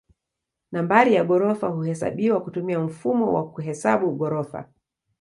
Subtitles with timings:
[0.71, 4.67] Nambari ya ghorofa huhesabiwa kutumia mfumo wa kuhesabu ghorofa.